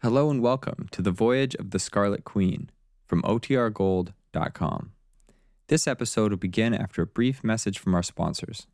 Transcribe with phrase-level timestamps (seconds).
[0.00, 2.70] Hello and welcome to the Voyage of the Scarlet Queen
[3.04, 4.92] from OTRGold.com.
[5.66, 8.68] This episode will begin after a brief message from our sponsors.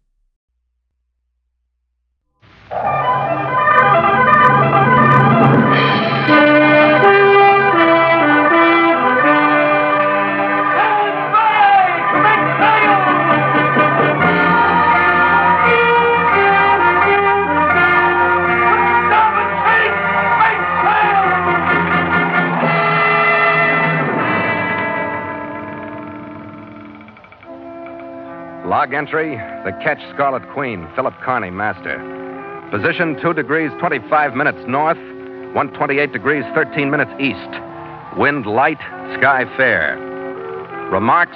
[28.84, 29.34] Log entry
[29.64, 31.96] The ketch Scarlet Queen, Philip Carney, master.
[32.70, 34.98] Position 2 degrees 25 minutes north,
[35.56, 37.48] 128 degrees 13 minutes east.
[38.18, 38.76] Wind light,
[39.16, 39.96] sky fair.
[40.92, 41.34] Remarks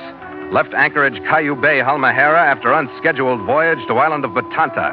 [0.52, 4.92] Left anchorage Caillou Bay, Halmahera, after unscheduled voyage to island of Batanta.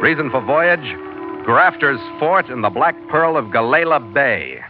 [0.00, 0.94] Reason for voyage
[1.44, 4.60] Grafters Fort in the Black Pearl of Gallela Bay.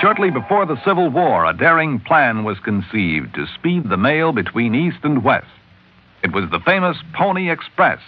[0.00, 4.74] Shortly before the Civil War, a daring plan was conceived to speed the mail between
[4.74, 5.46] East and West.
[6.22, 8.00] It was the famous Pony Express.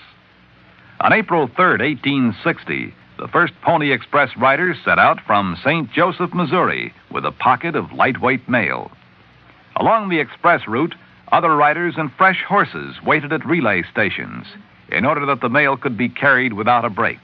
[1.01, 5.93] On April 3, 1860, the first Pony Express riders set out from St.
[5.93, 8.91] Joseph, Missouri, with a pocket of lightweight mail.
[9.77, 10.95] Along the express route,
[11.31, 14.47] other riders and fresh horses waited at relay stations
[14.89, 17.21] in order that the mail could be carried without a break.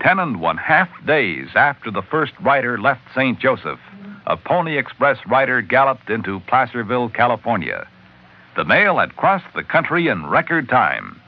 [0.00, 3.38] Ten and one half days after the first rider left St.
[3.38, 3.80] Joseph,
[4.26, 7.86] a Pony Express rider galloped into Placerville, California.
[8.56, 11.20] The mail had crossed the country in record time.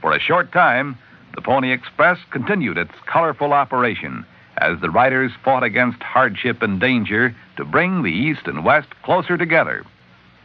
[0.00, 0.98] For a short time,
[1.34, 4.24] the Pony Express continued its colorful operation
[4.58, 9.36] as the riders fought against hardship and danger to bring the East and West closer
[9.36, 9.84] together.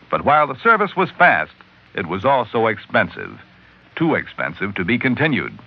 [0.10, 1.54] But while the service was fast,
[1.94, 3.40] it was also expensive.
[3.96, 5.58] Too expensive to be continued.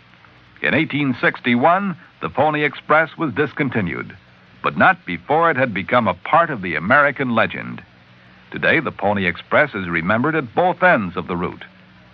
[0.65, 4.17] In 1861, the Pony Express was discontinued,
[4.63, 7.83] but not before it had become a part of the American legend.
[8.51, 11.67] Today, the Pony Express is remembered at both ends of the route.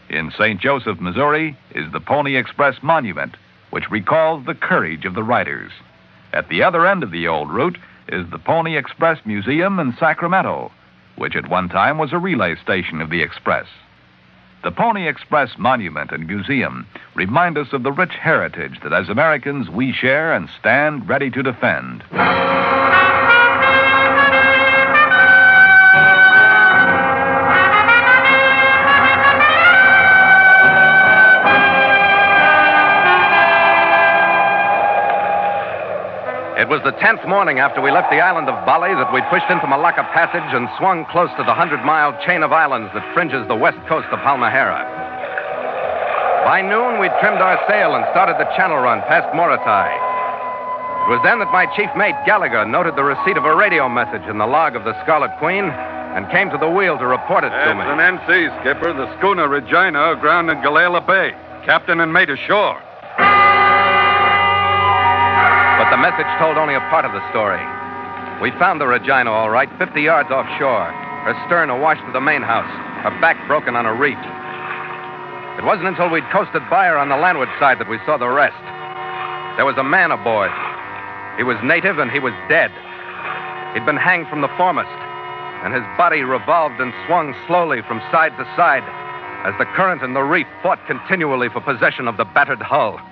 [0.08, 0.60] In St.
[0.60, 3.36] Joseph, Missouri, is the Pony Express Monument,
[3.70, 5.70] which recalls the courage of the riders.
[6.32, 10.72] At the other end of the old route is the Pony Express Museum in Sacramento,
[11.14, 13.66] which at one time was a relay station of the Express.
[14.62, 19.71] The Pony Express Monument and Museum remind us of the rich heritage that as Americans
[19.71, 22.04] we share and stand ready to defend.
[36.70, 39.66] Was the tenth morning after we left the island of Bali that we pushed into
[39.66, 43.58] Molucca Passage and swung close to the hundred mile chain of islands that fringes the
[43.58, 44.78] west coast of Halmahera.
[46.47, 49.91] By noon, we'd trimmed our sail and started the channel run past Morotai.
[49.91, 54.22] It was then that my chief mate, Gallagher, noted the receipt of a radio message
[54.30, 55.66] in the log of the Scarlet Queen
[56.14, 57.82] and came to the wheel to report it to It's me.
[57.82, 58.94] an NC, Skipper.
[58.94, 61.34] The schooner Regina aground in Gallela Bay.
[61.66, 62.78] Captain and mate ashore.
[65.90, 67.58] The message told only a part of the story.
[68.38, 70.86] We found the Regina all right, 50 yards offshore,
[71.26, 72.70] her stern awash to the main house,
[73.02, 74.16] her back broken on a reef.
[75.58, 78.30] It wasn't until we'd coasted by her on the landward side that we saw the
[78.30, 78.62] rest.
[79.58, 80.54] There was a man aboard.
[81.36, 82.70] He was native and he was dead.
[83.74, 84.94] He'd been hanged from the foremast,
[85.66, 88.86] and his body revolved and swung slowly from side to side
[89.42, 93.02] as the current and the reef fought continually for possession of the battered hull.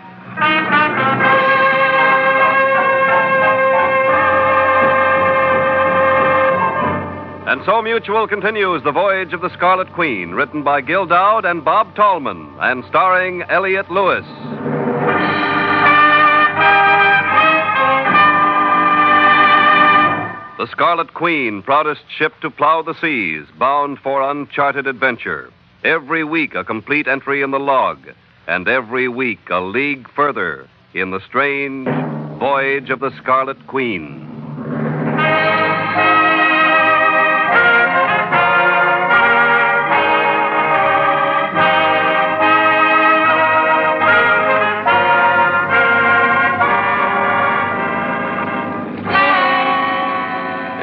[7.58, 11.64] And so Mutual continues The Voyage of the Scarlet Queen, written by Gil Doud and
[11.64, 14.24] Bob Tallman, and starring Elliott Lewis.
[20.56, 25.50] The Scarlet Queen, proudest ship to plow the seas, bound for uncharted adventure.
[25.82, 27.98] Every week a complete entry in the log,
[28.46, 31.88] and every week a league further in the strange
[32.38, 34.27] voyage of the Scarlet Queen.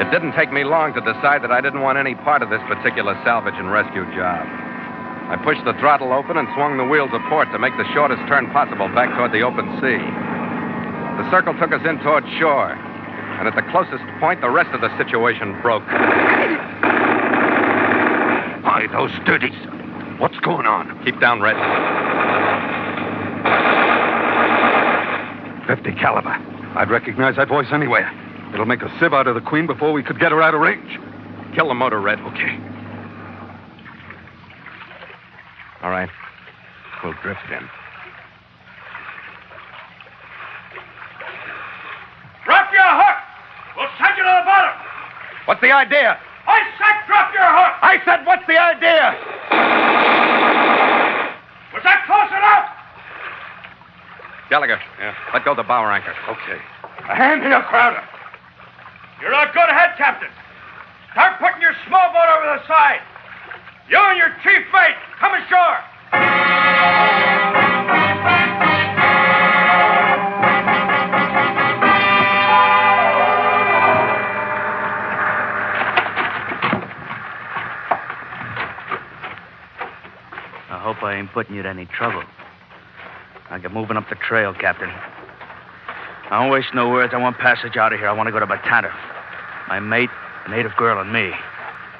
[0.05, 2.61] It didn't take me long to decide that I didn't want any part of this
[2.69, 4.45] particular salvage and rescue job.
[4.45, 8.21] I pushed the throttle open and swung the wheels of port to make the shortest
[8.29, 9.97] turn possible back toward the open sea.
[11.17, 12.77] The circle took us in toward shore,
[13.41, 15.81] and at the closest point, the rest of the situation broke.
[18.61, 19.57] Why, those dirties.
[20.21, 21.03] What's going on?
[21.03, 21.57] Keep down, Red.
[25.65, 26.37] 50 caliber.
[26.77, 28.13] I'd recognize that voice anywhere.
[28.53, 30.61] It'll make a sieve out of the queen before we could get her out of
[30.61, 30.99] range.
[31.55, 32.19] Kill the motor, Red.
[32.19, 32.59] Okay.
[35.81, 36.09] All right.
[37.03, 37.69] We'll drift in.
[42.45, 43.17] Drop your hook!
[43.75, 44.73] We'll send you to the bottom!
[45.45, 46.17] What's the idea?
[46.47, 47.73] I said drop your hook!
[47.81, 49.17] I said, what's the idea?
[51.73, 52.69] Was that close enough?
[54.49, 54.79] Gallagher.
[54.99, 55.15] Yeah.
[55.33, 56.13] Let go the bower anchor.
[56.29, 56.61] Okay.
[57.09, 58.04] A hand here, Crowder.
[59.25, 60.29] You're a good head captain.
[61.13, 63.01] Start putting your small boat over the side.
[63.89, 65.81] You and your chief mate, come ashore.
[80.69, 82.21] I hope I ain't putting you to any trouble.
[83.49, 84.91] I get moving up the trail, Captain.
[86.31, 87.13] I don't waste no words.
[87.13, 88.09] I want passage out of here.
[88.09, 88.91] I want to go to Batanta.
[89.67, 90.09] My mate,
[90.45, 91.31] a native girl, and me.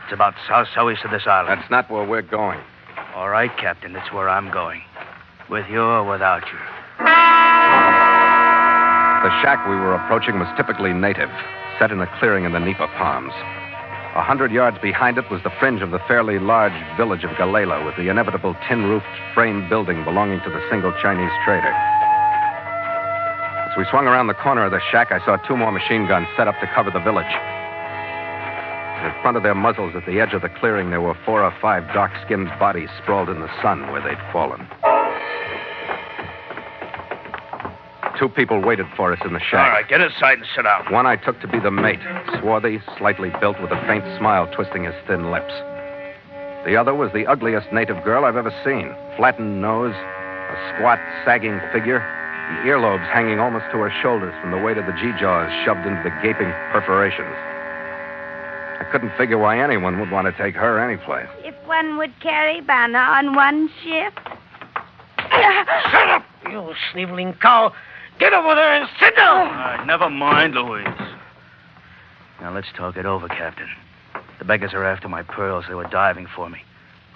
[0.04, 1.60] It's about south southeast of this island.
[1.60, 2.60] That's not where we're going.
[3.16, 3.94] All right, Captain.
[3.94, 4.82] That's where I'm going.
[5.50, 6.58] With you or without you.
[9.26, 11.30] The shack we were approaching was typically native,
[11.80, 13.34] set in a clearing in the Nipa palms.
[14.16, 17.86] A hundred yards behind it was the fringe of the fairly large village of Galela
[17.86, 21.74] with the inevitable tin roofed frame building belonging to the single Chinese trader.
[23.76, 26.30] As we swung around the corner of the shack, I saw two more machine guns
[26.38, 27.28] set up to cover the village.
[29.04, 31.54] In front of their muzzles at the edge of the clearing, there were four or
[31.62, 34.66] five dark skinned bodies sprawled in the sun where they'd fallen.
[38.18, 39.68] Two people waited for us in the shack.
[39.68, 40.90] All right, get inside and sit down.
[40.90, 42.00] One I took to be the mate,
[42.40, 45.52] swarthy, slightly built, with a faint smile twisting his thin lips.
[46.64, 48.96] The other was the ugliest native girl I've ever seen.
[49.18, 52.00] Flattened nose, a squat, sagging figure,
[52.46, 56.02] the earlobes hanging almost to her shoulders from the weight of the G-jaws shoved into
[56.04, 57.34] the gaping perforations.
[58.78, 61.28] I couldn't figure why anyone would want to take her anyplace.
[61.40, 64.20] If one would carry Banner on one shift.
[65.18, 67.74] Shut up, you sniveling cow.
[68.20, 69.48] Get over there and sit down.
[69.48, 70.88] All right, never mind, Luis.
[72.42, 73.70] Now, let's talk it over, Captain.
[74.40, 75.66] The beggars are after my pearls.
[75.68, 76.60] They were diving for me.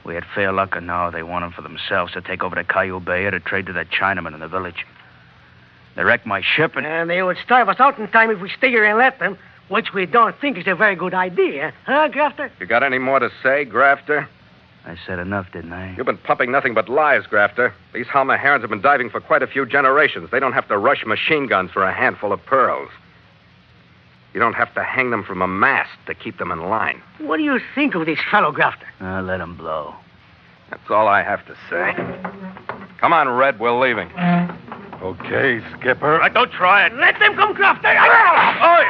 [0.05, 2.63] We had fair luck, and now they want them for themselves to take over to
[2.63, 4.85] Caillou Bay or to trade to that Chinaman in the village.
[5.95, 8.49] They wrecked my ship, and And they would starve us out in time if we
[8.49, 9.37] stay here and let them,
[9.67, 11.73] which we don't think is a very good idea.
[11.85, 12.51] Huh, Grafter?
[12.59, 14.27] You got any more to say, Grafter?
[14.85, 15.93] I said enough, didn't I?
[15.95, 17.73] You've been pumping nothing but lies, Grafter.
[17.93, 20.29] These Halmaherans have been diving for quite a few generations.
[20.31, 22.89] They don't have to rush machine guns for a handful of pearls.
[24.33, 27.01] You don't have to hang them from a mast to keep them in line.
[27.19, 28.85] What do you think of this fellow, Grafter?
[29.01, 29.95] Uh, let him blow.
[30.69, 31.93] That's all I have to say.
[32.99, 33.59] Come on, Red.
[33.59, 34.09] We're leaving.
[35.01, 36.13] Okay, Skipper.
[36.13, 36.93] All right, don't try it.
[36.95, 37.87] Let them come, Grafter.
[37.87, 38.83] Oh.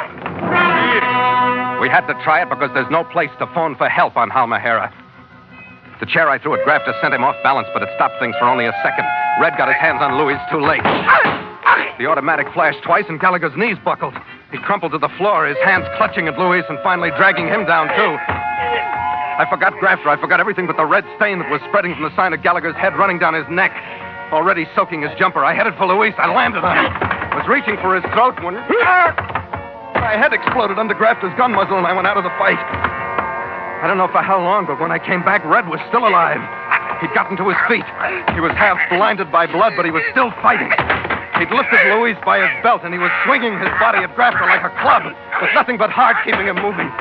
[1.82, 4.92] We had to try it because there's no place to phone for help on Halmahera.
[6.00, 8.46] The chair I threw at Grafter sent him off balance, but it stopped things for
[8.46, 9.06] only a second.
[9.40, 10.82] Red got his hands on Louis too late.
[12.00, 14.16] The automatic flashed twice, and Gallagher's knees buckled.
[14.52, 17.88] He crumpled to the floor, his hands clutching at Louis and finally dragging him down,
[17.94, 18.18] too.
[18.18, 20.10] I forgot Grafter.
[20.10, 22.76] I forgot everything but the red stain that was spreading from the side of Gallagher's
[22.76, 23.72] head running down his neck.
[24.32, 26.14] Already soaking his jumper, I headed for Luis.
[26.18, 26.86] I landed on him.
[26.86, 27.34] Ah.
[27.34, 28.58] Was reaching for his throat when.
[28.86, 29.10] Ah.
[29.98, 32.62] My head exploded under Grafter's gun muzzle, and I went out of the fight.
[33.82, 36.42] I don't know for how long, but when I came back, Red was still alive.
[37.02, 37.86] He'd gotten to his feet.
[38.36, 40.70] He was half blinded by blood, but he was still fighting.
[41.40, 44.62] He'd lifted Luis by his belt, and he was swinging his body at Grafter like
[44.62, 45.08] a club,
[45.42, 46.92] with nothing but heart keeping him moving.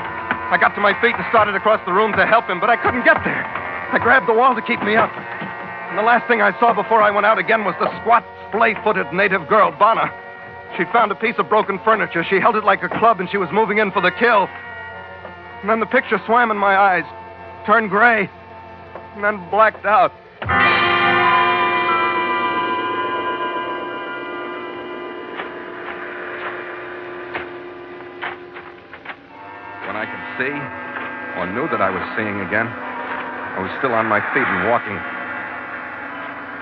[0.49, 2.79] I got to my feet and started across the room to help him, but I
[2.79, 3.43] couldn't get there.
[3.93, 5.11] I grabbed the wall to keep me up.
[5.89, 9.13] And the last thing I saw before I went out again was the squat, splay-footed
[9.13, 10.13] native girl, Bana.
[10.77, 12.23] She'd found a piece of broken furniture.
[12.29, 14.49] She held it like a club, and she was moving in for the kill.
[15.63, 17.05] And then the picture swam in my eyes,
[17.65, 18.29] turned gray,
[19.15, 20.13] and then blacked out.
[29.89, 30.53] When I could see,
[31.41, 35.18] or knew that I was seeing again, I was still on my feet and walking.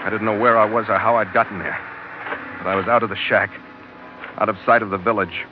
[0.06, 1.76] I didn't know where I was or how I'd gotten there.
[2.58, 3.50] But I was out of the shack,
[4.38, 5.44] out of sight of the village.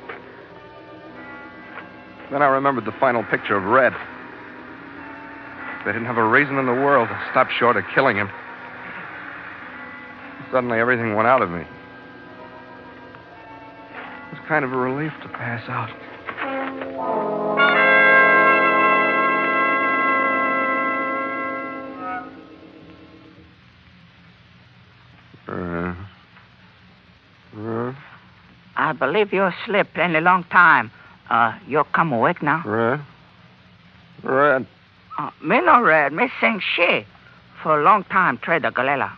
[2.31, 3.93] Then I remembered the final picture of Red.
[5.85, 8.31] They didn't have a reason in the world to stop short of killing him.
[10.53, 11.63] Suddenly, everything went out of me.
[11.63, 11.67] It
[14.31, 15.91] was kind of a relief to pass out.
[28.95, 30.91] Believe you sleep plenty long time.
[31.31, 32.63] Uh, you come awake now?
[32.67, 33.01] Red?
[34.23, 34.67] Red.
[35.19, 36.13] Uh, me no red.
[36.13, 37.07] Me sing she.
[37.63, 39.11] For a long time, Trader Galela.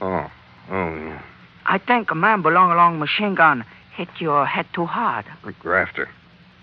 [0.00, 0.30] Oh.
[0.70, 1.22] Oh, yeah.
[1.66, 3.64] I think a man belong along machine gun
[3.96, 5.24] hit your head too hard.
[5.44, 6.08] A grafter.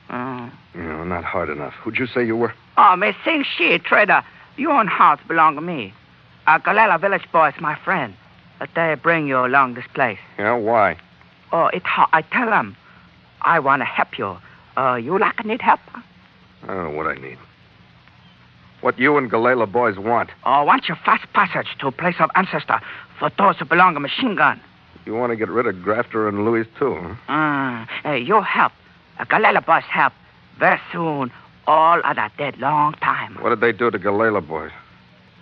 [0.10, 1.74] Uh, No, not hard enough.
[1.84, 2.54] Who'd you say you were?
[2.78, 4.24] oh, me sing she, Trader.
[4.58, 5.94] Your own house belong to me.
[6.46, 8.14] Uh, Galela village boys, my friend.
[8.60, 10.20] But they bring you along this place.
[10.38, 10.98] Yeah, why?
[11.52, 12.10] Oh, it hot.
[12.14, 12.76] I tell them,
[13.42, 14.38] I want to help you.
[14.78, 15.80] Uh, you like need help?
[16.64, 17.38] I don't know what I need.
[18.82, 20.30] What you and Galila boys want.
[20.44, 22.80] Oh, want your fast passage to a place of ancestor
[23.20, 24.60] for those who belong to machine gun.
[25.06, 27.34] You want to get rid of Grafter and Louis, too, huh?
[27.34, 28.72] Uh, hey, you help.
[29.20, 30.14] Uh, Galela boys help.
[30.60, 31.32] Very soon,
[31.68, 33.36] all of that dead long time.
[33.42, 34.72] What did they do to Galila boys?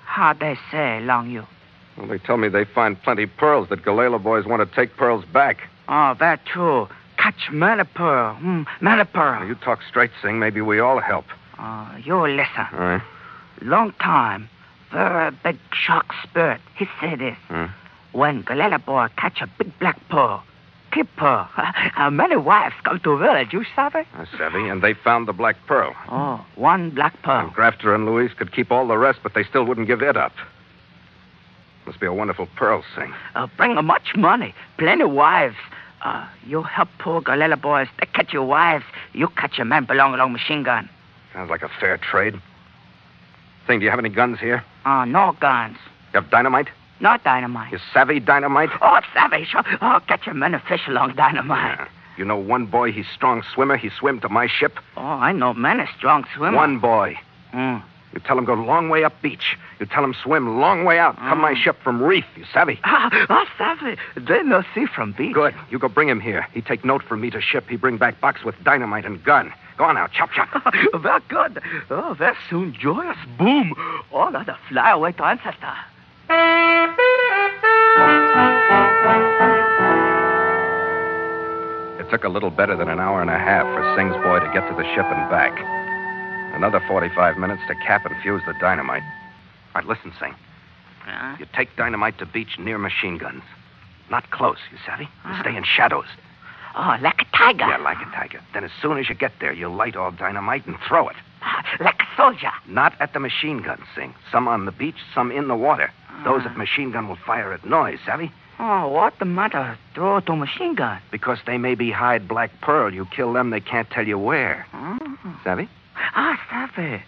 [0.05, 1.45] How they say long you?
[1.97, 5.25] Well, they tell me they find plenty pearls that Galila boys want to take pearls
[5.25, 5.57] back.
[5.89, 6.88] Oh, that true.
[7.17, 8.38] Catch many pearl.
[8.41, 9.46] Mm, many pearl.
[9.46, 10.39] You talk straight, Sing.
[10.39, 11.25] Maybe we all help.
[11.58, 12.67] Oh, you listen.
[12.72, 13.01] All right.
[13.62, 14.48] Long time,
[14.91, 16.62] very big shark spirit.
[16.77, 17.38] He say this.
[17.48, 17.65] Hmm.
[18.13, 20.43] When Galela boy catch a big black pearl,
[20.93, 21.50] keep pearl.
[21.98, 24.08] uh, many wives come to village, you savvy?
[24.13, 24.69] I savvy.
[24.69, 25.93] And they found the black pearl.
[26.10, 27.48] Oh, one black pearl.
[27.48, 30.15] And Grafter and Luis could keep all the rest, but they still wouldn't give it
[30.15, 30.34] up.
[31.89, 33.12] Must be a wonderful pearl, Sing.
[33.34, 35.55] Uh, bring a much money, plenty wives.
[36.05, 37.88] Uh, you help poor Galela boys.
[38.00, 38.86] They catch your wives.
[39.13, 40.88] You catch your men belong along machine gun.
[41.34, 42.36] Sounds like a fair trade.
[43.65, 44.63] Sing, do you have any guns here?
[44.86, 45.77] Oh, no guns.
[46.13, 46.67] You have dynamite?
[47.00, 47.72] Not dynamite.
[47.72, 48.69] You savvy dynamite?
[48.84, 49.48] Oh, savage.
[49.81, 51.79] Oh, catch your men and fish along dynamite.
[51.79, 51.88] Yeah.
[52.19, 53.77] You know one boy, he's strong swimmer.
[53.77, 54.74] He swim to my ship.
[54.96, 56.55] Oh, I know men a strong swimmer.
[56.55, 57.15] One boy.
[57.51, 57.81] Mm.
[58.13, 59.57] You tell him go long way up beach.
[59.79, 61.15] You tell him swim long way out.
[61.17, 62.25] Come my ship from reef.
[62.35, 62.79] You savvy?
[62.91, 63.97] Ah, oh, savvy.
[64.15, 65.33] They no see from beach.
[65.33, 65.53] Good.
[65.69, 66.47] You go bring him here.
[66.53, 67.69] He take note for me to ship.
[67.69, 69.53] He bring back box with dynamite and gun.
[69.77, 70.49] Go on now, chop chop.
[70.95, 71.61] very good.
[71.89, 73.73] Oh, very soon, joyous boom.
[74.11, 75.73] All other fly away to ancestor.
[81.99, 84.51] It took a little better than an hour and a half for Sing's boy to
[84.53, 85.78] get to the ship and back.
[86.59, 89.01] Another 45 minutes to cap and fuse the dynamite.
[89.01, 90.33] All right, listen, Sing.
[90.33, 91.07] Uh-huh.
[91.07, 91.37] Yeah?
[91.39, 93.43] You take dynamite to beach near machine guns.
[94.11, 95.05] Not close, you savvy?
[95.05, 95.41] You uh-huh.
[95.41, 96.07] stay in shadows.
[96.75, 97.65] Oh, like a tiger.
[97.65, 98.41] Yeah, like a tiger.
[98.53, 101.15] Then as soon as you get there, you light all dynamite and throw it.
[101.41, 102.51] Ah, Like a soldier.
[102.67, 104.13] Not at the machine gun, Sing.
[104.29, 105.93] Some on the beach, some in the water.
[106.09, 106.23] Uh-huh.
[106.25, 108.33] Those at machine gun will fire at noise, savvy?
[108.59, 109.77] Oh, what the matter?
[109.95, 110.99] Throw it to machine gun.
[111.09, 112.93] Because they may be hide black pearl.
[112.93, 114.67] You kill them, they can't tell you where.
[114.73, 114.97] Oh.
[115.45, 115.69] Savvy?
[116.21, 117.01] Ah, savvy.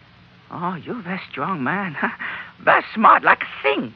[0.51, 1.97] Oh, you very strong man.
[2.63, 3.93] very smart, like a thing.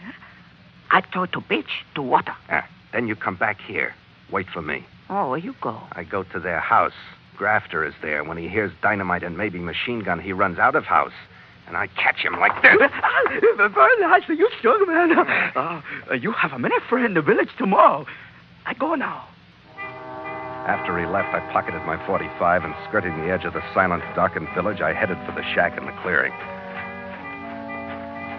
[0.91, 2.35] I throw to beach, to water.
[2.49, 3.95] Ah, then you come back here.
[4.29, 4.85] Wait for me.
[5.09, 5.79] Oh, where you go?
[5.93, 6.99] I go to their house.
[7.37, 8.25] Grafter is there.
[8.25, 11.13] When he hears dynamite and maybe machine gun, he runs out of house.
[11.65, 12.91] And I catch him like this.
[13.57, 15.17] Very nice, you strong man.
[15.55, 15.81] Uh,
[16.13, 18.05] you have a many friend in the village tomorrow.
[18.65, 19.25] I go now.
[20.65, 24.49] After he left, I pocketed my 45 and skirting the edge of the silent, darkened
[24.55, 26.33] village, I headed for the shack in the clearing.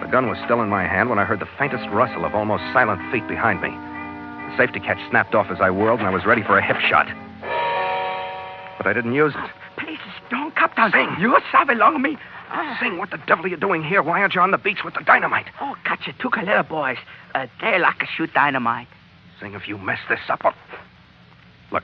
[0.03, 2.63] The gun was still in my hand when I heard the faintest rustle of almost
[2.73, 3.69] silent feet behind me.
[3.71, 6.79] The safety catch snapped off as I whirled, and I was ready for a hip
[6.83, 7.07] shot.
[8.77, 9.51] But I didn't use it.
[9.77, 10.91] Please, don't, Captain.
[10.91, 11.15] Sing.
[11.19, 12.17] You savvy long me.
[12.49, 12.77] Ah.
[12.79, 14.03] Sing, what the devil are you doing here?
[14.03, 15.47] Why aren't you on the beach with the dynamite?
[15.61, 16.15] Oh, catch it.
[16.19, 16.97] Two little boys.
[17.33, 18.87] Uh, they like to shoot dynamite.
[19.39, 20.53] Sing, if you mess this up, I'll...
[21.71, 21.83] Look,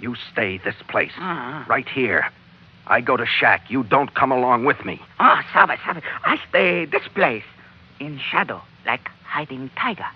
[0.00, 1.12] you stay this place.
[1.16, 1.64] Ah.
[1.68, 2.30] Right here.
[2.86, 3.70] I go to shack.
[3.70, 5.00] You don't come along with me.
[5.20, 6.00] Oh, savvy, savvy.
[6.24, 7.44] I stay this place.
[8.00, 10.06] In shadow, like hiding tiger.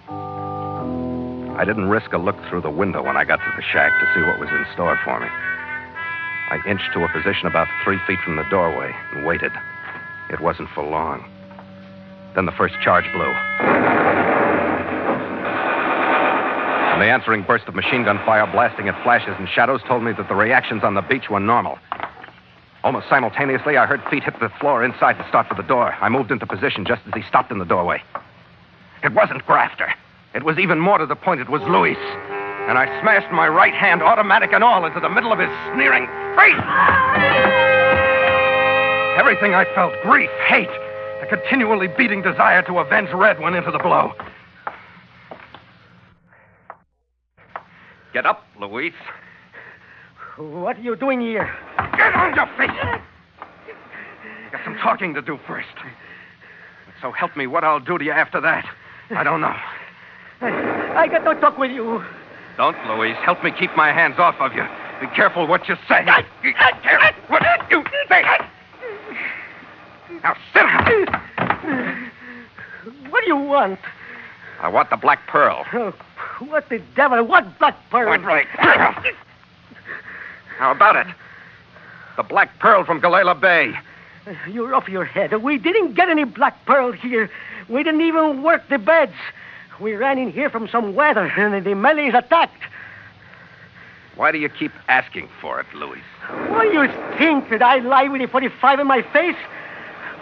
[1.59, 4.07] I didn't risk a look through the window when I got to the shack to
[4.15, 5.27] see what was in store for me.
[5.29, 9.53] I inched to a position about three feet from the doorway and waited.
[10.31, 11.25] It wasn't for long.
[12.35, 14.02] Then the first charge blew.
[17.03, 20.29] The answering burst of machine gun fire blasting at flashes and shadows told me that
[20.29, 21.77] the reactions on the beach were normal.
[22.85, 25.97] Almost simultaneously, I heard feet hit the floor inside to start for the door.
[26.01, 28.01] I moved into position just as he stopped in the doorway.
[29.03, 29.93] It wasn't Grafter.
[30.33, 31.99] It was even more to the point, it was Luis.
[32.71, 36.07] And I smashed my right hand, automatic and all, into the middle of his sneering
[36.39, 36.63] face.
[39.19, 40.71] Everything I felt grief, hate,
[41.21, 44.15] a continually beating desire to avenge Red went into the blow.
[48.13, 48.93] Get up, Luis.
[50.37, 51.51] What are you doing here?
[51.97, 52.71] Get on your feet.
[54.53, 55.69] Got some talking to do first.
[57.01, 58.67] So help me, what I'll do to you after that,
[59.11, 59.55] I don't know.
[60.43, 62.05] I, I got to talk with you.
[62.57, 63.17] Don't, Luis.
[63.25, 64.65] Help me keep my hands off of you.
[65.01, 66.05] Be careful what you say.
[66.05, 66.25] What
[67.71, 68.23] you say?
[70.23, 72.11] Now sit down.
[73.11, 73.81] What do you want?
[74.61, 75.65] I want the black pearl.
[75.73, 75.93] Oh,
[76.43, 77.23] what the devil?
[77.25, 78.09] What black pearl?
[78.09, 78.47] What right?
[80.59, 81.07] How about it?
[82.17, 83.73] The black pearl from Galila Bay.
[84.49, 85.35] You're off your head.
[85.43, 87.31] We didn't get any black pearl here.
[87.69, 89.15] We didn't even work the beds.
[89.81, 92.63] We ran in here from some weather, and the Malays attacked.
[94.15, 96.03] Why do you keep asking for it, Louis?
[96.29, 99.37] Why do you think that I lie with a 45 in my face?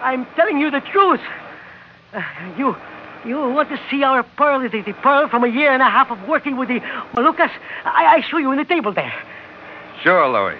[0.00, 1.20] I'm telling you the truth.
[2.12, 2.22] Uh,
[2.56, 2.76] you,
[3.24, 4.60] you want to see our pearl?
[4.60, 6.80] The, the pearl from a year and a half of working with the
[7.14, 7.50] luggers?
[7.84, 9.12] I, I show you in the table there.
[10.02, 10.58] Sure, Louis.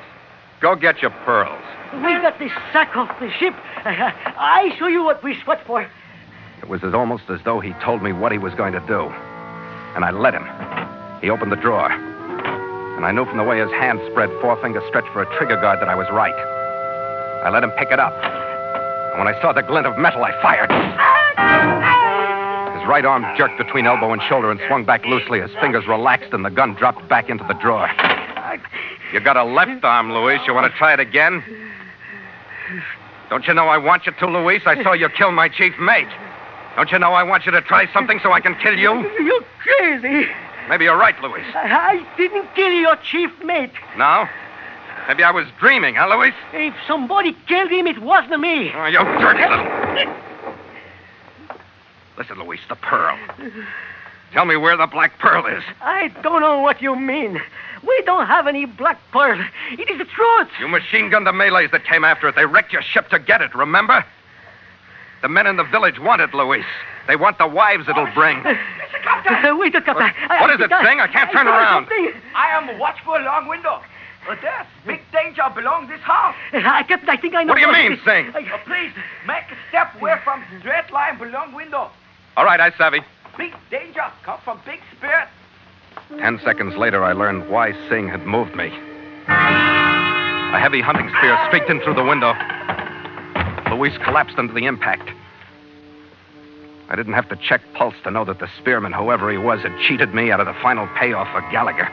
[0.60, 1.62] Go get your pearls.
[1.94, 3.54] We got the sack off the ship.
[3.84, 3.88] Uh,
[4.36, 5.82] I show you what we sweat for.
[6.60, 9.08] It was as almost as though he told me what he was going to do.
[9.96, 10.44] And I let him.
[11.22, 11.90] He opened the drawer.
[11.90, 15.80] And I knew from the way his hand spread, forefinger stretched for a trigger guard,
[15.80, 16.34] that I was right.
[17.44, 18.12] I let him pick it up.
[18.12, 21.99] And when I saw the glint of metal, I fired.
[22.90, 25.40] Right arm jerked between elbow and shoulder and swung back loosely.
[25.40, 27.88] His fingers relaxed, and the gun dropped back into the drawer.
[29.12, 30.40] You got a left arm, Luis.
[30.44, 31.40] You want to try it again?
[33.28, 34.62] Don't you know I want you to, Luis?
[34.66, 36.08] I saw you kill my chief mate.
[36.74, 39.08] Don't you know I want you to try something so I can kill you?
[39.22, 40.28] You're crazy.
[40.68, 41.46] Maybe you're right, Luis.
[41.54, 43.70] I didn't kill your chief mate.
[43.98, 44.26] No?
[45.06, 46.34] Maybe I was dreaming, huh, Luis?
[46.52, 48.72] If somebody killed him, it wasn't me.
[48.74, 50.29] Oh, you dirty little.
[52.20, 53.18] Listen, Luis, the pearl.
[54.34, 55.64] Tell me where the black pearl is.
[55.80, 57.40] I don't know what you mean.
[57.82, 59.42] We don't have any black pearl.
[59.72, 60.48] It is the truth.
[60.60, 62.36] You machine gunned the Malays that came after it.
[62.36, 64.04] They wrecked your ship to get it, remember?
[65.22, 66.66] The men in the village want it, Luis.
[67.08, 68.44] They want the wives it'll bring.
[69.02, 70.02] Uh, wait a couple.
[70.02, 71.00] What is it, Sing?
[71.00, 71.88] I can't turn around.
[72.34, 73.80] I am watchful long window.
[74.28, 76.34] Uh, there's big danger belong this house.
[76.52, 77.54] I, Captain, I think I know.
[77.54, 78.28] What do you mean, Sing?
[78.28, 78.92] Uh, please,
[79.26, 81.90] make a step away from straight line belong window.
[82.36, 83.00] All right, I savvy.
[83.36, 85.28] Big danger come from big spirit.
[86.18, 88.66] Ten seconds later, I learned why Sing had moved me.
[89.28, 92.34] A heavy hunting spear streaked in through the window.
[93.70, 95.08] Luis collapsed under the impact.
[96.88, 99.72] I didn't have to check pulse to know that the spearman, whoever he was, had
[99.86, 101.88] cheated me out of the final payoff for Gallagher.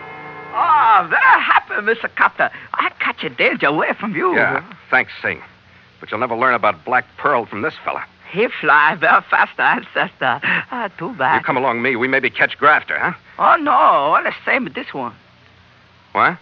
[0.53, 2.09] Oh, very happy, Mr.
[2.15, 2.49] Captain.
[2.73, 4.33] I catch a danger away from you.
[4.35, 5.39] Yeah, thanks, Sing.
[5.99, 8.03] But you'll never learn about Black Pearl from this fella.
[8.31, 10.39] He fly very fast, ancestor.
[10.43, 11.37] Ah, too bad.
[11.37, 13.13] You come along me, we maybe catch Grafter, huh?
[13.39, 15.15] Oh, no, all the same with this one.
[16.11, 16.37] What?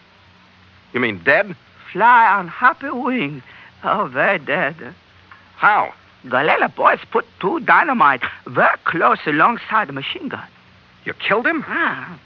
[0.94, 1.56] You mean dead?
[1.92, 3.44] Fly on happy wings.
[3.84, 4.96] Oh, very dead.
[5.58, 5.94] How?
[6.26, 10.48] Galila boys put two dynamite very close alongside the machine gun.
[11.04, 11.64] You killed him?
[11.68, 12.20] Ah.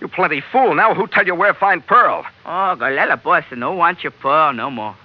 [0.00, 0.74] You plenty fool.
[0.74, 2.24] Now who tell you where to find Pearl?
[2.46, 4.96] Oh, Galila boys no want your pearl no more.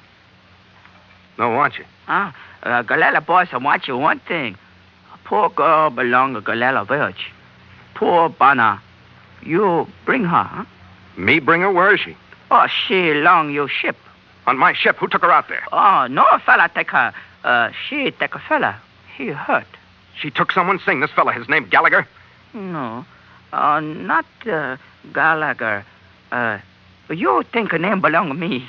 [1.38, 1.86] No, want you?
[2.08, 4.56] Ah, uh, Galila boys I want you one thing.
[5.14, 7.32] A poor girl belong to Galila village.
[7.96, 8.82] Poor Bana.
[9.42, 10.66] You bring her, huh?
[11.18, 11.72] Me bring her?
[11.72, 12.16] Where is she?
[12.52, 13.98] Oh, she along your ship.
[14.46, 14.98] On my ship?
[14.98, 15.64] Who took her out there?
[15.72, 17.14] Oh, no fella take her.
[17.44, 18.80] Uh, she take a fella.
[19.18, 19.68] He hurt.
[20.20, 20.80] She took someone?
[20.80, 21.34] Sing this fella.
[21.34, 22.08] His name Gallagher?
[22.54, 23.06] No.
[23.52, 24.78] Uh, not uh,
[25.12, 25.86] Gallagher.
[26.32, 26.60] Uh,
[27.10, 28.68] you think a name belong to me.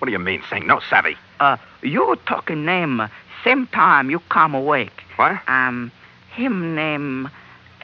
[0.00, 0.66] What do you mean, Sing?
[0.66, 1.16] No savvy.
[1.38, 3.08] Uh, you talk a name
[3.44, 5.02] same time you come awake.
[5.16, 5.40] What?
[5.48, 5.90] Um,
[6.34, 7.30] him name,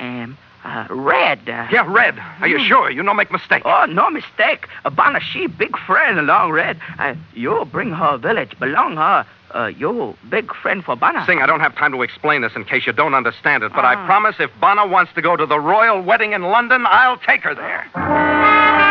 [0.00, 1.40] um, uh, Red.
[1.46, 2.18] Yeah, Red.
[2.40, 2.90] Are you sure?
[2.90, 3.62] You no make mistake.
[3.64, 4.68] Oh, no mistake.
[4.84, 6.78] Abana, she big friend along Red.
[6.98, 9.24] Uh, you bring her village, belong her.
[9.54, 11.24] Uh, you big friend for Bana.
[11.24, 13.84] Sing, I don't have time to explain this in case you don't understand it, but
[13.84, 14.04] I Ah.
[14.06, 17.54] promise if Bana wants to go to the royal wedding in London, I'll take her
[17.54, 18.85] there.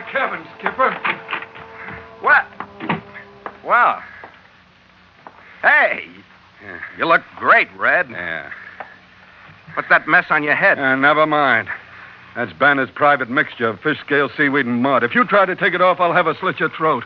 [0.00, 0.90] My cabin, Skipper.
[2.22, 2.46] What?
[3.62, 4.02] Well.
[5.60, 6.06] Hey,
[6.96, 8.08] you look great, Red.
[8.08, 8.50] Yeah.
[9.74, 10.78] What's that mess on your head?
[10.78, 11.68] Uh, never mind.
[12.34, 15.04] That's Bana's private mixture of fish scale, seaweed, and mud.
[15.04, 17.04] If you try to take it off, I'll have a slit your throat.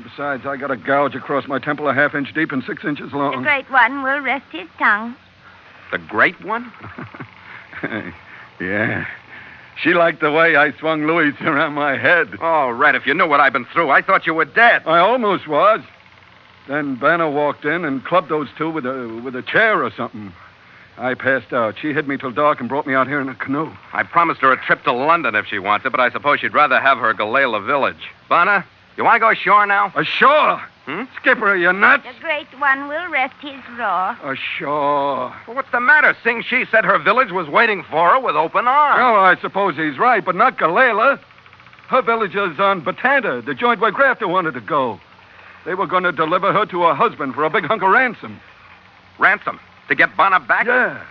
[0.00, 3.12] Besides, I got a gouge across my temple a half inch deep and six inches
[3.12, 3.38] long.
[3.38, 5.16] The great one will rest his tongue.
[5.90, 6.72] The great one?
[8.60, 9.04] yeah.
[9.82, 12.36] She liked the way I swung Louis around my head.
[12.40, 14.82] Oh, Red, if you knew what I've been through, I thought you were dead.
[14.86, 15.80] I almost was.
[16.68, 20.32] Then Bana walked in and clubbed those two with a with a chair or something.
[20.96, 21.76] I passed out.
[21.78, 23.70] She hid me till dark and brought me out here in a canoe.
[23.92, 26.54] I promised her a trip to London if she wants it, but I suppose she'd
[26.54, 28.10] rather have her Galila village.
[28.28, 28.64] Bana,
[28.96, 29.92] you want to go ashore now?
[29.94, 30.62] Ashore?
[30.86, 31.04] Hmm?
[31.18, 32.04] Skipper, are you nuts?
[32.04, 34.16] The great one will rest his roar.
[34.22, 35.34] Oh, sure.
[35.46, 36.14] Well, what's the matter?
[36.22, 38.98] Sing She said her village was waiting for her with open arms.
[38.98, 41.18] Well, I suppose he's right, but not Galila.
[41.88, 45.00] Her village is on Batanta, the joint where Grafter wanted to go.
[45.64, 48.38] They were going to deliver her to her husband for a big hunk of ransom.
[49.18, 49.58] Ransom.
[49.88, 50.66] To get Bana back?
[50.66, 51.02] Yeah.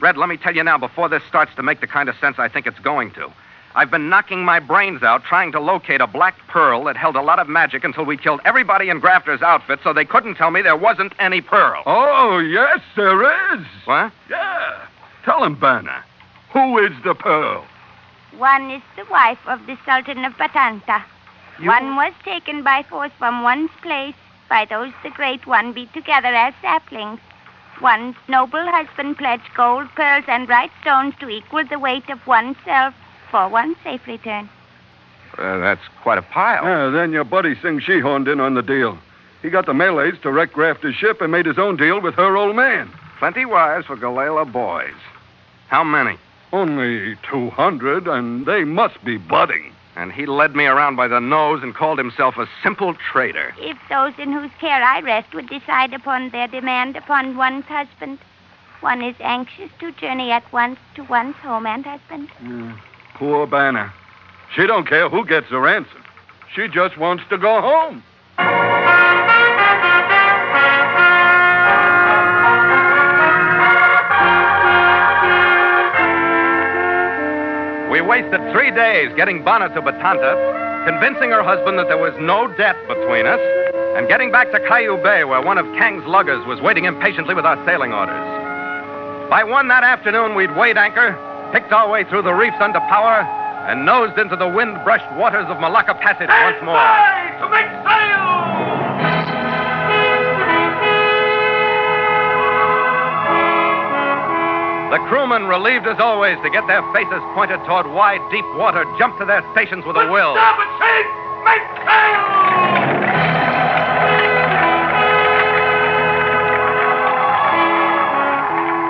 [0.00, 2.38] Red, let me tell you now, before this starts to make the kind of sense
[2.38, 3.32] I think it's going to.
[3.74, 7.22] I've been knocking my brains out trying to locate a black pearl that held a
[7.22, 10.60] lot of magic until we killed everybody in Grafter's outfit so they couldn't tell me
[10.60, 11.84] there wasn't any pearl.
[11.86, 13.64] Oh, yes, there is.
[13.84, 14.12] What?
[14.28, 14.86] Yeah.
[15.24, 16.04] Tell him, Bana.
[16.52, 17.64] Who is the pearl?
[18.36, 21.04] One is the wife of the Sultan of Batanta.
[21.62, 24.14] One was taken by force from one's place
[24.48, 27.20] by those the great one beat together as saplings.
[27.80, 32.94] One's noble husband pledged gold, pearls, and bright stones to equal the weight of oneself
[33.30, 34.48] for one safe return.
[35.38, 36.64] Uh, that's quite a pile.
[36.64, 38.98] Yeah, then your buddy Sing She horned in on the deal.
[39.42, 42.36] He got the Malays to wreck Grafter's ship and made his own deal with her
[42.36, 42.90] old man.
[43.18, 44.94] Plenty wise for Galila boys.
[45.68, 46.18] How many?
[46.52, 49.72] Only 200, and they must be budding.
[49.96, 53.54] And he led me around by the nose and called himself a simple trader.
[53.58, 58.18] If those in whose care I rest would decide upon their demand upon one's husband,
[58.80, 62.30] one is anxious to journey at once to one's home and husband.
[62.42, 62.76] Yeah.
[63.20, 63.92] Poor Bana.
[64.56, 66.02] She don't care who gets the ransom.
[66.54, 68.02] She just wants to go home.
[77.92, 82.48] We wasted three days getting Bana to Batanta, convincing her husband that there was no
[82.56, 83.40] debt between us,
[83.98, 87.44] and getting back to Caillou Bay, where one of Kang's luggers was waiting impatiently with
[87.44, 88.16] our sailing orders.
[89.28, 91.12] By one that afternoon, we'd weighed anchor,
[91.52, 93.26] picked our way through the reefs under power,
[93.68, 96.78] and nosed into the wind brushed waters of Molucca Passage once more.
[97.42, 98.20] to make sail!
[104.90, 109.18] The crewmen, relieved as always to get their faces pointed toward wide, deep water, jumped
[109.18, 110.34] to their stations with a will.
[110.34, 111.06] Starboard side!
[111.46, 112.20] Make sail!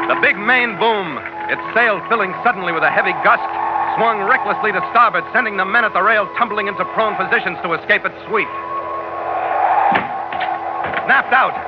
[0.08, 1.20] The big main boom,
[1.50, 3.50] its sail filling suddenly with a heavy gust,
[3.98, 7.74] swung recklessly to starboard, sending the men at the rail tumbling into prone positions to
[7.74, 8.46] escape its sweep.
[11.10, 11.58] Snapped out,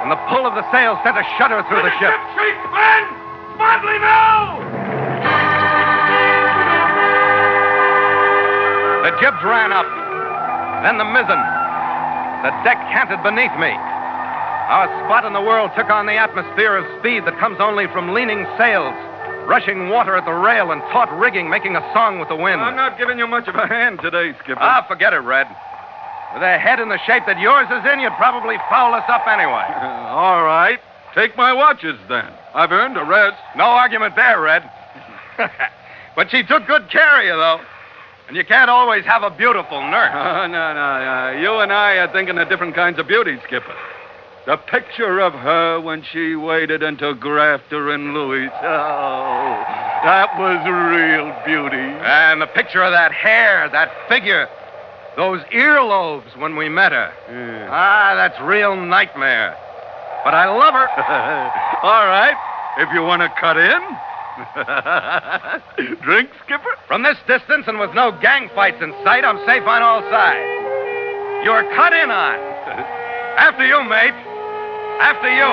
[0.00, 2.16] and the pull of the sail sent a shudder through the ship.
[2.32, 3.02] Shake, men!
[3.60, 4.56] Smartly now!
[9.04, 9.84] The jibs ran up,
[10.80, 11.40] then the mizzen.
[12.40, 13.76] The deck canted beneath me.
[14.70, 18.14] Our spot in the world took on the atmosphere of speed that comes only from
[18.14, 18.96] leaning sails,
[19.46, 22.60] rushing water at the rail, and taut rigging making a song with the wind.
[22.60, 24.60] I'm not giving you much of a hand today, Skipper.
[24.60, 25.46] Ah, forget it, Red.
[26.34, 29.26] With a head in the shape that yours is in, you'd probably foul us up
[29.26, 29.66] anyway.
[30.10, 30.78] All right.
[31.14, 32.30] Take my watches, then.
[32.54, 33.36] I've earned a rest.
[33.56, 34.70] No argument there, Red.
[36.14, 37.60] but she took good care of you, though.
[38.28, 40.12] And you can't always have a beautiful nurse.
[40.14, 41.40] Oh, no, no, no.
[41.40, 43.74] You and I are thinking of different kinds of beauty, Skipper.
[44.46, 48.48] The picture of her when she waded into Grafter and Louis.
[48.62, 49.64] Oh,
[50.02, 51.76] that was real beauty.
[51.76, 54.48] And the picture of that hair, that figure,
[55.16, 57.12] those earlobes when we met her.
[57.70, 59.56] Ah, that's real nightmare.
[60.24, 60.88] But I love her.
[61.82, 62.36] All right.
[62.78, 63.82] If you want to cut in.
[66.02, 66.76] Drink, Skipper?
[66.88, 71.44] From this distance and with no gang fights in sight, I'm safe on all sides.
[71.44, 72.36] You're cut in on.
[73.36, 74.29] After you, mate.
[75.00, 75.48] After you.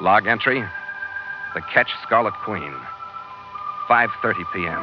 [0.00, 0.62] Log entry.
[1.54, 2.74] The Ketch Scarlet Queen.
[3.88, 4.82] 5:30 p.m.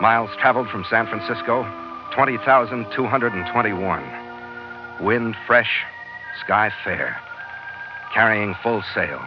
[0.00, 1.64] Miles traveled from San Francisco,
[2.14, 5.04] 20,221.
[5.04, 5.84] Wind fresh,
[6.44, 7.16] sky fair.
[8.14, 9.20] Carrying full sail.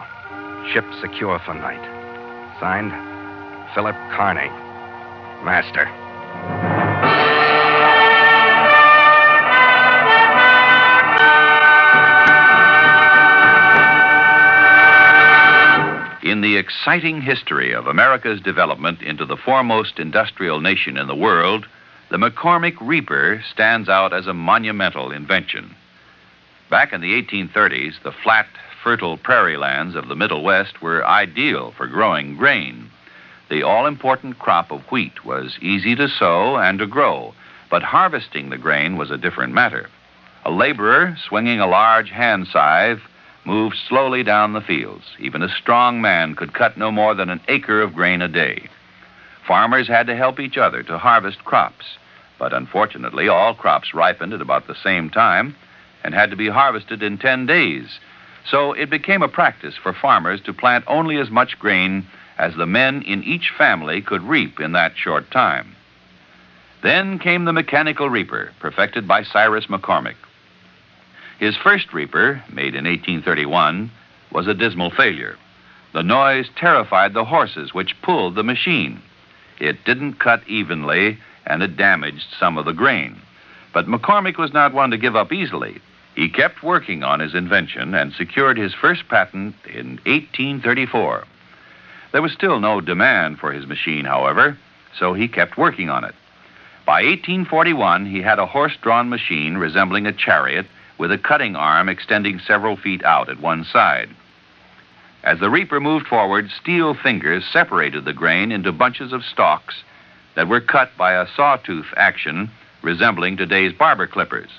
[0.72, 1.82] Ship secure for night.
[2.60, 2.92] Signed,
[3.74, 4.48] Philip Carney,
[5.44, 5.90] Master.
[16.22, 21.66] In the exciting history of America's development into the foremost industrial nation in the world,
[22.10, 25.76] the McCormick Reaper stands out as a monumental invention.
[26.70, 28.46] Back in the 1830s, the flat,
[28.82, 32.90] fertile prairie lands of the Middle West were ideal for growing grain.
[33.50, 37.34] The all important crop of wheat was easy to sow and to grow,
[37.70, 39.90] but harvesting the grain was a different matter.
[40.44, 43.00] A laborer swinging a large hand scythe
[43.44, 45.04] moved slowly down the fields.
[45.18, 48.68] Even a strong man could cut no more than an acre of grain a day.
[49.46, 51.98] Farmers had to help each other to harvest crops,
[52.38, 55.54] but unfortunately, all crops ripened at about the same time
[56.04, 57.98] and had to be harvested in 10 days.
[58.48, 62.66] So it became a practice for farmers to plant only as much grain as the
[62.66, 65.74] men in each family could reap in that short time.
[66.82, 70.16] Then came the mechanical reaper, perfected by Cyrus McCormick.
[71.38, 73.90] His first reaper, made in 1831,
[74.30, 75.36] was a dismal failure.
[75.94, 79.00] The noise terrified the horses which pulled the machine.
[79.58, 83.20] It didn't cut evenly, and it damaged some of the grain.
[83.72, 85.80] But McCormick was not one to give up easily.
[86.14, 91.24] He kept working on his invention and secured his first patent in 1834.
[92.12, 94.56] There was still no demand for his machine, however,
[94.96, 96.14] so he kept working on it.
[96.86, 100.66] By 1841, he had a horse drawn machine resembling a chariot
[100.98, 104.10] with a cutting arm extending several feet out at one side.
[105.24, 109.82] As the reaper moved forward, steel fingers separated the grain into bunches of stalks
[110.36, 112.50] that were cut by a sawtooth action
[112.82, 114.50] resembling today's barber clippers.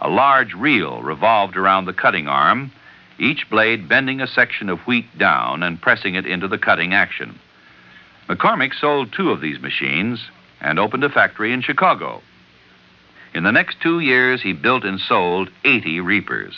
[0.00, 2.70] A large reel revolved around the cutting arm,
[3.18, 7.38] each blade bending a section of wheat down and pressing it into the cutting action.
[8.28, 10.28] McCormick sold two of these machines
[10.60, 12.22] and opened a factory in Chicago.
[13.34, 16.54] In the next two years, he built and sold 80 reapers.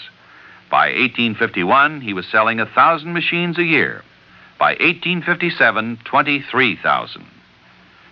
[0.70, 4.03] By 1851, he was selling 1,000 machines a year.
[4.59, 7.26] By 1857, 23,000.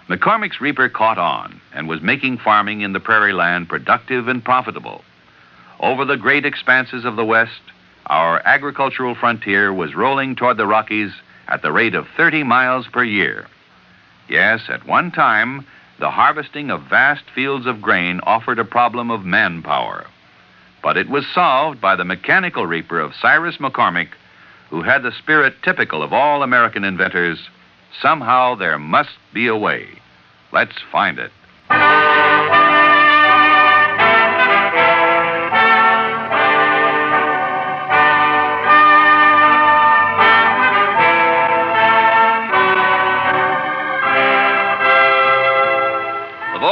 [0.09, 5.03] McCormick's reaper caught on and was making farming in the prairie land productive and profitable.
[5.81, 7.61] Over the great expanses of the West,
[8.07, 11.13] our agricultural frontier was rolling toward the Rockies
[11.47, 13.47] at the rate of 30 miles per year.
[14.29, 15.65] Yes, at one time,
[15.99, 20.07] the harvesting of vast fields of grain offered a problem of manpower.
[20.83, 24.11] But it was solved by the mechanical reaper of Cyrus McCormick,
[24.71, 27.39] who had the spirit typical of all American inventors.
[28.01, 29.89] Somehow there must be a way.
[30.53, 31.33] Let's find it.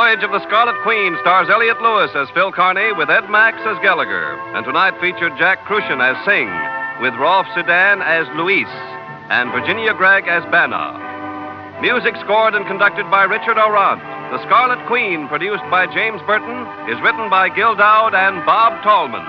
[0.06, 3.74] Voyage of the Scarlet Queen stars Elliott Lewis as Phil Carney with Ed Max as
[3.82, 4.38] Gallagher.
[4.54, 6.46] And tonight featured Jack Kruschen as Sing,
[7.02, 8.70] with Rolfe Sedan as Luis,
[9.34, 10.94] and Virginia Gregg as Banna.
[11.82, 13.98] Music scored and conducted by Richard Aurandt.
[14.30, 16.54] The Scarlet Queen, produced by James Burton,
[16.86, 19.26] is written by Gil Doud and Bob Tallman.